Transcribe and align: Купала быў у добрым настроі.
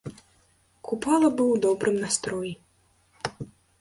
Купала 0.87 1.29
быў 1.41 1.47
у 1.57 1.59
добрым 1.65 1.95
настроі. 2.07 2.53